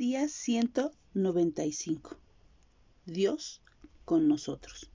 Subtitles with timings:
[0.00, 2.16] Día 195.
[3.04, 3.60] Dios
[4.06, 4.88] con nosotros.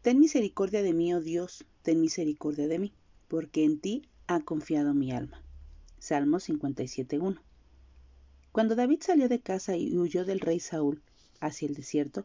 [0.00, 2.94] Ten misericordia de mí, oh Dios, ten misericordia de mí,
[3.28, 5.42] porque en ti ha confiado mi alma.
[5.98, 7.38] Salmo 57.1.
[8.50, 11.02] Cuando David salió de casa y huyó del rey Saúl
[11.40, 12.24] hacia el desierto,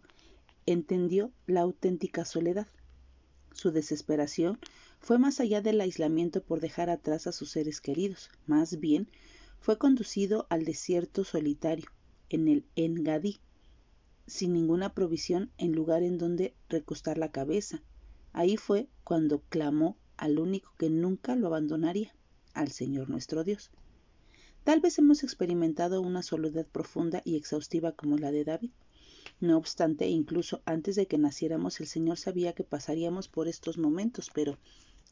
[0.65, 2.67] entendió la auténtica soledad.
[3.51, 4.57] Su desesperación
[5.01, 9.09] fue más allá del aislamiento por dejar atrás a sus seres queridos, más bien
[9.61, 11.85] fue conducido al desierto solitario,
[12.29, 13.39] en el Engadí,
[14.25, 17.83] sin ninguna provisión en lugar en donde recostar la cabeza.
[18.33, 22.15] Ahí fue cuando clamó al único que nunca lo abandonaría,
[22.53, 23.69] al Señor nuestro Dios.
[24.63, 28.71] Tal vez hemos experimentado una soledad profunda y exhaustiva como la de David.
[29.39, 34.31] No obstante, incluso antes de que naciéramos, el Señor sabía que pasaríamos por estos momentos,
[34.33, 34.57] pero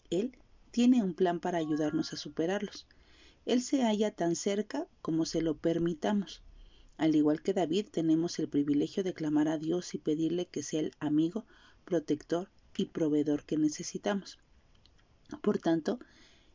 [0.09, 0.35] Él
[0.71, 2.87] tiene un plan para ayudarnos a superarlos.
[3.45, 6.41] Él se halla tan cerca como se lo permitamos.
[6.97, 10.81] Al igual que David, tenemos el privilegio de clamar a Dios y pedirle que sea
[10.81, 11.45] el amigo,
[11.85, 14.37] protector y proveedor que necesitamos.
[15.41, 15.99] Por tanto,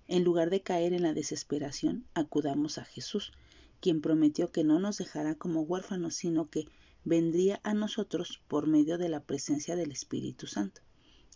[0.06, 3.32] en lugar de caer en la desesperación, acudamos a Jesús,
[3.80, 6.66] quien prometió que no nos dejará como huérfanos, sino que
[7.04, 10.82] vendría a nosotros por medio de la presencia del Espíritu Santo.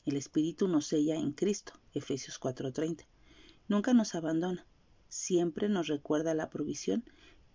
[0.05, 3.07] El Espíritu nos sella en Cristo, Efesios 4:30.
[3.69, 4.67] Nunca nos abandona,
[5.09, 7.05] siempre nos recuerda la provisión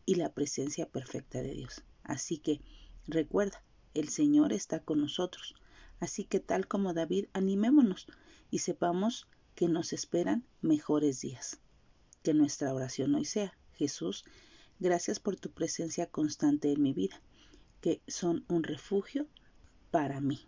[0.05, 1.83] y la presencia perfecta de Dios.
[2.03, 2.61] Así que
[3.07, 5.55] recuerda, el Señor está con nosotros.
[5.99, 8.07] Así que tal como David, animémonos
[8.51, 11.59] y sepamos que nos esperan mejores días.
[12.23, 14.25] Que nuestra oración hoy sea, Jesús,
[14.79, 17.21] gracias por tu presencia constante en mi vida,
[17.81, 19.27] que son un refugio
[19.91, 20.45] para mí.